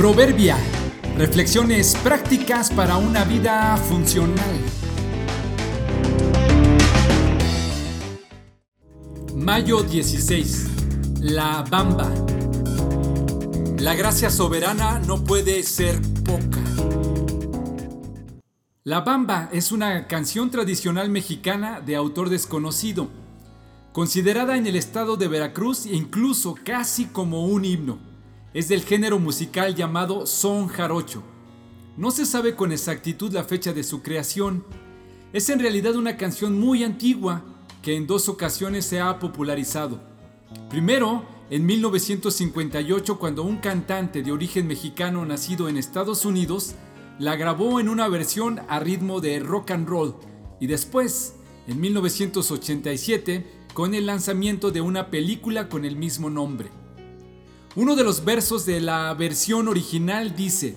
Proverbia. 0.00 0.56
Reflexiones 1.18 1.94
prácticas 2.02 2.70
para 2.70 2.96
una 2.96 3.22
vida 3.24 3.76
funcional. 3.76 4.56
Mayo 9.36 9.82
16. 9.82 10.68
La 11.20 11.66
Bamba. 11.68 12.10
La 13.76 13.94
gracia 13.94 14.30
soberana 14.30 15.00
no 15.00 15.22
puede 15.22 15.62
ser 15.64 16.00
poca. 16.24 16.62
La 18.84 19.02
Bamba 19.02 19.50
es 19.52 19.70
una 19.70 20.06
canción 20.06 20.50
tradicional 20.50 21.10
mexicana 21.10 21.82
de 21.82 21.96
autor 21.96 22.30
desconocido, 22.30 23.10
considerada 23.92 24.56
en 24.56 24.66
el 24.66 24.76
estado 24.76 25.18
de 25.18 25.28
Veracruz 25.28 25.84
incluso 25.84 26.54
casi 26.64 27.04
como 27.04 27.44
un 27.44 27.66
himno. 27.66 28.09
Es 28.52 28.68
del 28.68 28.82
género 28.82 29.20
musical 29.20 29.76
llamado 29.76 30.26
son 30.26 30.66
jarocho. 30.66 31.22
No 31.96 32.10
se 32.10 32.26
sabe 32.26 32.56
con 32.56 32.72
exactitud 32.72 33.32
la 33.32 33.44
fecha 33.44 33.72
de 33.72 33.84
su 33.84 34.02
creación. 34.02 34.64
Es 35.32 35.48
en 35.50 35.60
realidad 35.60 35.94
una 35.94 36.16
canción 36.16 36.58
muy 36.58 36.82
antigua 36.82 37.44
que 37.80 37.94
en 37.94 38.08
dos 38.08 38.28
ocasiones 38.28 38.84
se 38.84 39.00
ha 39.00 39.20
popularizado. 39.20 40.00
Primero, 40.68 41.24
en 41.48 41.64
1958 41.64 43.20
cuando 43.20 43.44
un 43.44 43.58
cantante 43.58 44.24
de 44.24 44.32
origen 44.32 44.66
mexicano 44.66 45.24
nacido 45.24 45.68
en 45.68 45.76
Estados 45.76 46.24
Unidos 46.24 46.74
la 47.20 47.36
grabó 47.36 47.78
en 47.78 47.88
una 47.88 48.08
versión 48.08 48.62
a 48.68 48.80
ritmo 48.80 49.20
de 49.20 49.38
rock 49.38 49.70
and 49.70 49.88
roll 49.88 50.16
y 50.58 50.66
después, 50.66 51.34
en 51.68 51.80
1987, 51.80 53.46
con 53.74 53.94
el 53.94 54.06
lanzamiento 54.06 54.72
de 54.72 54.80
una 54.80 55.08
película 55.08 55.68
con 55.68 55.84
el 55.84 55.94
mismo 55.94 56.30
nombre. 56.30 56.79
Uno 57.76 57.94
de 57.94 58.02
los 58.02 58.24
versos 58.24 58.66
de 58.66 58.80
la 58.80 59.14
versión 59.14 59.68
original 59.68 60.34
dice, 60.34 60.76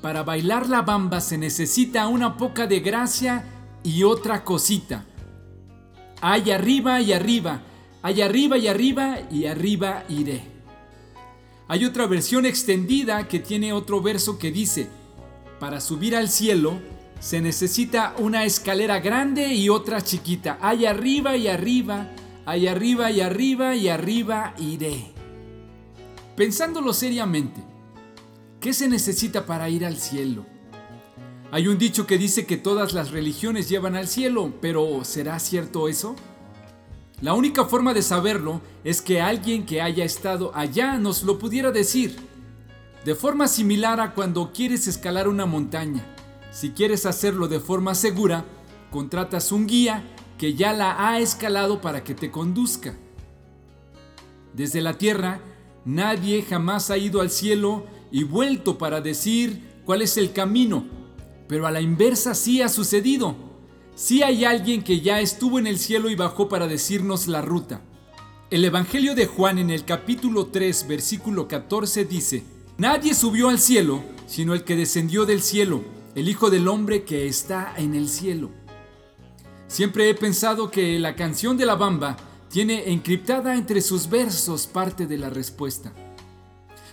para 0.00 0.22
bailar 0.22 0.66
la 0.66 0.80
bamba 0.80 1.20
se 1.20 1.36
necesita 1.36 2.08
una 2.08 2.38
poca 2.38 2.66
de 2.66 2.80
gracia 2.80 3.44
y 3.82 4.02
otra 4.02 4.42
cosita. 4.42 5.04
Hay 6.22 6.50
arriba 6.50 7.02
y 7.02 7.12
arriba, 7.12 7.60
hay 8.00 8.22
arriba 8.22 8.56
y 8.56 8.66
arriba 8.66 9.18
y 9.30 9.44
arriba 9.44 10.04
iré. 10.08 10.42
Hay 11.68 11.84
otra 11.84 12.06
versión 12.06 12.46
extendida 12.46 13.28
que 13.28 13.38
tiene 13.38 13.74
otro 13.74 14.00
verso 14.00 14.38
que 14.38 14.50
dice, 14.50 14.88
para 15.60 15.82
subir 15.82 16.16
al 16.16 16.30
cielo 16.30 16.80
se 17.20 17.42
necesita 17.42 18.14
una 18.16 18.44
escalera 18.44 19.00
grande 19.00 19.52
y 19.52 19.68
otra 19.68 20.00
chiquita. 20.00 20.56
Hay 20.62 20.86
arriba 20.86 21.36
y 21.36 21.48
arriba, 21.48 22.08
hay 22.46 22.68
arriba 22.68 23.10
y 23.10 23.20
arriba 23.20 23.74
y 23.74 23.88
arriba 23.88 24.54
iré. 24.58 25.15
Pensándolo 26.36 26.92
seriamente, 26.92 27.62
¿qué 28.60 28.74
se 28.74 28.88
necesita 28.88 29.46
para 29.46 29.70
ir 29.70 29.86
al 29.86 29.96
cielo? 29.96 30.44
Hay 31.50 31.66
un 31.66 31.78
dicho 31.78 32.06
que 32.06 32.18
dice 32.18 32.44
que 32.44 32.58
todas 32.58 32.92
las 32.92 33.10
religiones 33.10 33.70
llevan 33.70 33.96
al 33.96 34.06
cielo, 34.06 34.52
pero 34.60 35.02
¿será 35.04 35.38
cierto 35.38 35.88
eso? 35.88 36.14
La 37.22 37.32
única 37.32 37.64
forma 37.64 37.94
de 37.94 38.02
saberlo 38.02 38.60
es 38.84 39.00
que 39.00 39.22
alguien 39.22 39.64
que 39.64 39.80
haya 39.80 40.04
estado 40.04 40.54
allá 40.54 40.98
nos 40.98 41.22
lo 41.22 41.38
pudiera 41.38 41.72
decir. 41.72 42.16
De 43.06 43.14
forma 43.14 43.48
similar 43.48 43.98
a 44.00 44.12
cuando 44.12 44.52
quieres 44.52 44.86
escalar 44.88 45.28
una 45.28 45.46
montaña. 45.46 46.04
Si 46.50 46.72
quieres 46.72 47.06
hacerlo 47.06 47.48
de 47.48 47.60
forma 47.60 47.94
segura, 47.94 48.44
contratas 48.90 49.52
un 49.52 49.66
guía 49.66 50.04
que 50.36 50.52
ya 50.52 50.74
la 50.74 51.08
ha 51.08 51.18
escalado 51.18 51.80
para 51.80 52.04
que 52.04 52.14
te 52.14 52.30
conduzca. 52.30 52.94
Desde 54.52 54.82
la 54.82 54.98
tierra, 54.98 55.40
Nadie 55.86 56.42
jamás 56.42 56.90
ha 56.90 56.98
ido 56.98 57.20
al 57.20 57.30
cielo 57.30 57.86
y 58.10 58.24
vuelto 58.24 58.76
para 58.76 59.00
decir 59.00 59.80
cuál 59.84 60.02
es 60.02 60.16
el 60.16 60.32
camino, 60.32 60.84
pero 61.46 61.64
a 61.64 61.70
la 61.70 61.80
inversa 61.80 62.34
sí 62.34 62.60
ha 62.60 62.68
sucedido. 62.68 63.36
Sí 63.94 64.20
hay 64.24 64.44
alguien 64.44 64.82
que 64.82 65.00
ya 65.00 65.20
estuvo 65.20 65.60
en 65.60 65.68
el 65.68 65.78
cielo 65.78 66.10
y 66.10 66.16
bajó 66.16 66.48
para 66.48 66.66
decirnos 66.66 67.28
la 67.28 67.40
ruta. 67.40 67.82
El 68.50 68.64
Evangelio 68.64 69.14
de 69.14 69.26
Juan 69.26 69.58
en 69.58 69.70
el 69.70 69.84
capítulo 69.84 70.46
3, 70.46 70.88
versículo 70.88 71.46
14 71.46 72.04
dice, 72.04 72.42
Nadie 72.78 73.14
subió 73.14 73.48
al 73.48 73.60
cielo, 73.60 74.02
sino 74.26 74.54
el 74.54 74.64
que 74.64 74.74
descendió 74.74 75.24
del 75.24 75.40
cielo, 75.40 75.84
el 76.16 76.28
Hijo 76.28 76.50
del 76.50 76.66
Hombre 76.66 77.04
que 77.04 77.28
está 77.28 77.72
en 77.76 77.94
el 77.94 78.08
cielo. 78.08 78.50
Siempre 79.68 80.10
he 80.10 80.14
pensado 80.14 80.68
que 80.68 80.98
la 80.98 81.14
canción 81.14 81.56
de 81.56 81.66
la 81.66 81.76
bamba 81.76 82.16
tiene 82.56 82.90
encriptada 82.90 83.54
entre 83.54 83.82
sus 83.82 84.08
versos 84.08 84.66
parte 84.66 85.06
de 85.06 85.18
la 85.18 85.28
respuesta. 85.28 85.92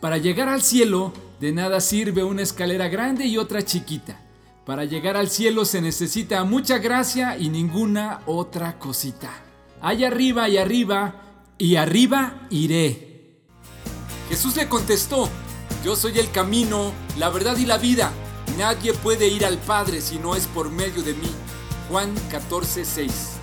Para 0.00 0.18
llegar 0.18 0.48
al 0.48 0.62
cielo, 0.62 1.12
de 1.38 1.52
nada 1.52 1.80
sirve 1.80 2.24
una 2.24 2.42
escalera 2.42 2.88
grande 2.88 3.26
y 3.26 3.38
otra 3.38 3.62
chiquita. 3.62 4.20
Para 4.66 4.84
llegar 4.84 5.16
al 5.16 5.30
cielo 5.30 5.64
se 5.64 5.80
necesita 5.80 6.42
mucha 6.42 6.78
gracia 6.78 7.38
y 7.38 7.50
ninguna 7.50 8.22
otra 8.26 8.80
cosita. 8.80 9.30
Allá 9.80 10.08
arriba 10.08 10.48
y 10.48 10.56
arriba, 10.56 11.22
y 11.56 11.76
arriba 11.76 12.48
iré. 12.50 13.38
Jesús 14.28 14.56
le 14.56 14.68
contestó, 14.68 15.28
yo 15.84 15.94
soy 15.94 16.18
el 16.18 16.32
camino, 16.32 16.92
la 17.16 17.28
verdad 17.28 17.56
y 17.58 17.66
la 17.66 17.78
vida. 17.78 18.10
Nadie 18.58 18.92
puede 18.92 19.28
ir 19.28 19.46
al 19.46 19.58
Padre 19.58 20.00
si 20.00 20.18
no 20.18 20.34
es 20.34 20.48
por 20.48 20.68
medio 20.68 21.04
de 21.04 21.14
mí. 21.14 21.30
Juan 21.88 22.12
14, 22.32 22.84
6. 22.84 23.33